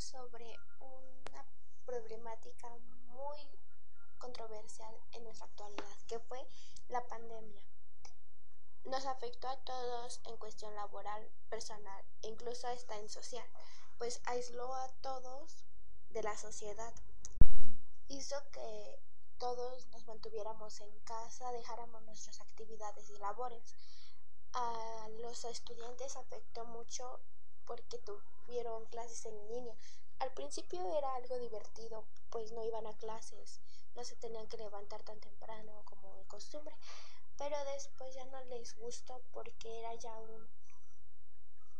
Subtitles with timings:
[0.00, 1.44] sobre una
[1.84, 2.68] problemática
[3.08, 3.38] muy
[4.18, 6.46] controversial en nuestra actualidad, que fue
[6.88, 7.62] la pandemia.
[8.84, 13.46] Nos afectó a todos en cuestión laboral, personal e incluso hasta en social,
[13.98, 15.64] pues aisló a todos
[16.10, 16.94] de la sociedad.
[18.08, 19.00] Hizo que
[19.38, 23.74] todos nos mantuviéramos en casa, dejáramos nuestras actividades y labores.
[24.54, 27.20] A los estudiantes afectó mucho
[27.68, 29.76] porque tuvieron clases en línea.
[30.18, 33.60] Al principio era algo divertido, pues no iban a clases,
[33.94, 36.74] no se tenían que levantar tan temprano como de costumbre,
[37.36, 40.48] pero después ya no les gustó porque era ya un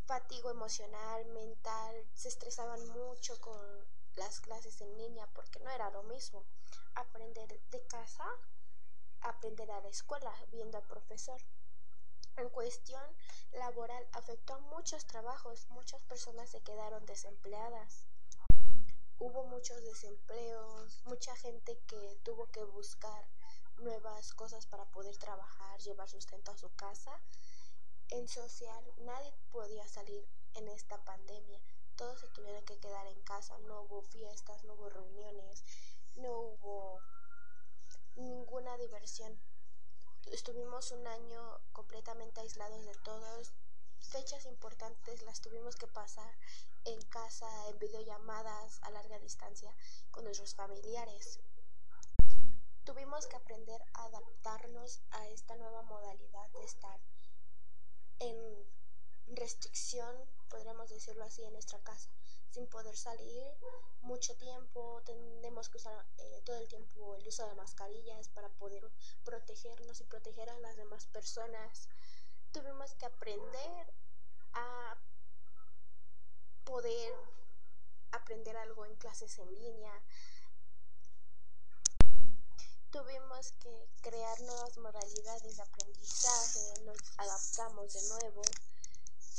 [0.07, 3.59] fatigo emocional, mental, se estresaban mucho con
[4.17, 6.45] las clases en línea porque no era lo mismo
[6.95, 8.25] aprender de casa,
[9.23, 11.41] aprender a la escuela viendo al profesor.
[12.39, 13.03] En cuestión
[13.51, 18.07] laboral afectó a muchos trabajos, muchas personas se quedaron desempleadas.
[19.19, 23.27] Hubo muchos desempleos, mucha gente que tuvo que buscar
[23.79, 27.11] nuevas cosas para poder trabajar, llevar sustento a su casa.
[28.11, 31.61] En social nadie podía salir en esta pandemia,
[31.97, 35.65] todos se tuvieron que quedar en casa, no hubo fiestas, no hubo reuniones,
[36.15, 37.03] no hubo
[38.15, 39.37] ninguna diversión
[40.33, 43.53] estuvimos un año completamente aislados de todos.
[44.01, 46.35] Fechas importantes las tuvimos que pasar
[46.85, 49.75] en casa, en videollamadas a larga distancia
[50.11, 51.41] con nuestros familiares.
[52.85, 57.01] Tuvimos que aprender a adaptarnos a esta nueva modalidad de estar
[58.21, 58.67] en
[59.35, 60.17] restricción,
[60.49, 62.09] podríamos decirlo así, en nuestra casa,
[62.51, 63.45] sin poder salir
[64.03, 68.91] mucho tiempo, tenemos que usar eh, todo el tiempo el uso de mascarillas para poder
[69.25, 71.89] protegernos y proteger a las demás personas.
[72.53, 73.93] Tuvimos que aprender
[74.55, 74.97] a
[76.65, 77.15] poder
[78.13, 79.93] aprender algo en clases en línea.
[82.91, 88.43] Tuvimos que crear nuevas modalidades de aprendizaje, nos adaptamos de nuevo.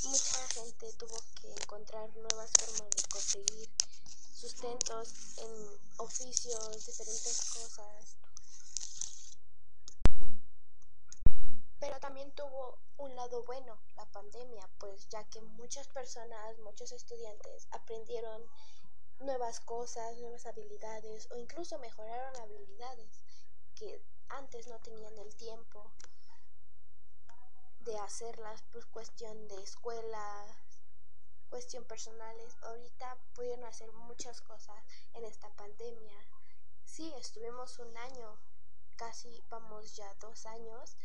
[0.03, 3.69] Mucha gente tuvo que encontrar nuevas formas de conseguir
[4.33, 8.15] sustentos en oficios, diferentes cosas.
[11.79, 17.67] Pero también tuvo un lado bueno la pandemia, pues ya que muchas personas, muchos estudiantes
[17.71, 18.45] aprendieron
[19.19, 23.21] nuevas cosas, nuevas habilidades o incluso mejoraron habilidades
[23.75, 25.91] que antes no tenían el tiempo
[27.89, 30.45] de hacerlas por cuestión de escuela,
[31.49, 34.77] cuestión personales, ahorita pudieron hacer muchas cosas
[35.15, 36.13] en esta pandemia.
[36.85, 38.39] Sí, estuvimos un año,
[38.95, 40.97] casi vamos ya dos años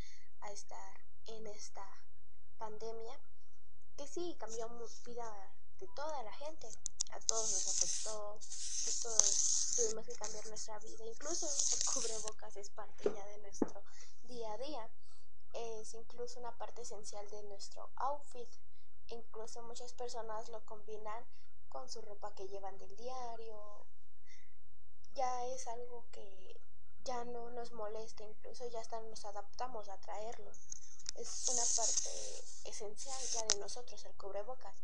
[0.42, 1.86] a estar en esta
[2.58, 3.18] pandemia,
[3.96, 4.68] que sí cambió
[5.06, 6.68] vida de toda la gente,
[7.12, 8.38] a todos nos afectó,
[9.02, 13.82] todos tuvimos que cambiar nuestra vida, incluso el cubrebocas es parte ya de nuestro
[14.24, 14.90] día a día,
[15.54, 18.48] es incluso una parte esencial de nuestro outfit.
[19.08, 21.24] Incluso muchas personas lo combinan
[21.68, 23.86] con su ropa que llevan del diario.
[25.14, 26.60] Ya es algo que
[27.04, 30.50] ya no nos molesta, incluso ya hasta nos adaptamos a traerlo.
[31.16, 32.10] Es una parte
[32.68, 34.74] esencial ya de nosotros el cubrebocas.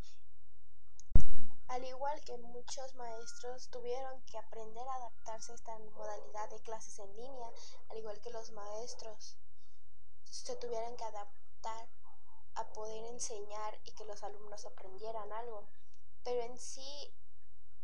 [1.69, 6.99] Al igual que muchos maestros tuvieron que aprender a adaptarse a esta modalidad de clases
[6.99, 7.49] en línea,
[7.89, 9.37] al igual que los maestros
[10.31, 11.89] se tuvieran que adaptar
[12.55, 15.67] a poder enseñar y que los alumnos aprendieran algo.
[16.25, 17.13] Pero en sí,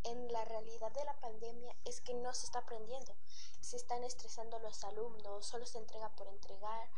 [0.05, 3.15] en la realidad de la pandemia es que no se está aprendiendo.
[3.61, 6.89] Se están estresando los alumnos, solo se entrega por entregar,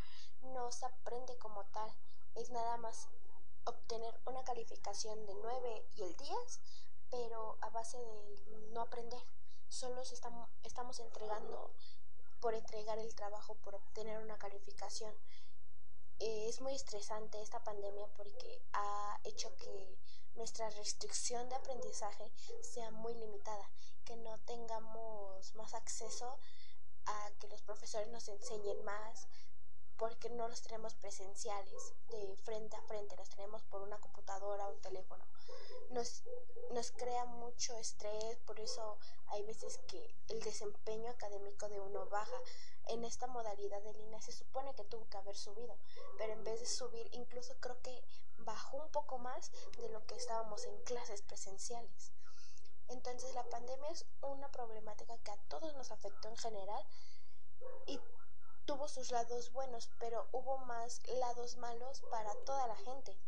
[0.42, 1.90] no se aprende como tal.
[2.34, 3.08] Es nada más
[3.64, 6.60] obtener una calificación de 9 y el 10,
[7.10, 9.22] pero a base de no aprender.
[9.68, 11.72] Solo estamos, estamos entregando
[12.40, 15.14] por entregar el trabajo, por obtener una calificación.
[16.20, 19.98] Eh, es muy estresante esta pandemia porque ha hecho que
[20.34, 23.70] nuestra restricción de aprendizaje sea muy limitada,
[24.04, 26.38] que no tengamos más acceso
[27.06, 29.28] a que los profesores nos enseñen más,
[29.98, 34.72] porque no los tenemos presenciales, de frente a frente, los tenemos por una computadora o
[34.72, 35.24] un teléfono.
[35.90, 36.22] Nos,
[36.70, 42.36] nos crea mucho estrés, por eso hay veces que el desempeño académico de uno baja
[42.86, 45.76] en esta modalidad de línea se supone que tuvo que haber subido,
[46.16, 48.04] pero en vez de subir, incluso creo que
[48.38, 52.12] bajó un poco más de lo que estábamos en clases presenciales.
[52.88, 56.86] Entonces la pandemia es una problemática que a todos nos afectó en general
[58.68, 63.18] tuvo sus lados buenos, pero hubo más lados malos para toda la gente,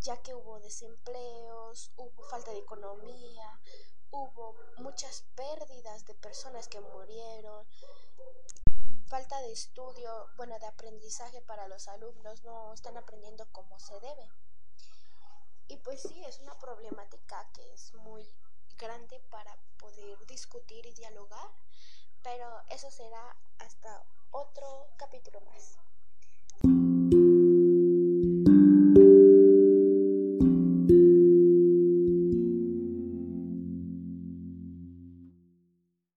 [0.00, 3.60] ya que hubo desempleos, hubo falta de economía,
[4.10, 7.66] hubo muchas pérdidas de personas que murieron,
[9.08, 14.30] falta de estudio, bueno, de aprendizaje para los alumnos, no están aprendiendo como se debe.
[15.68, 18.26] Y pues sí, es una problemática que es muy
[18.78, 21.50] grande para poder discutir y dialogar,
[22.22, 25.78] pero eso será hasta otro capítulo más.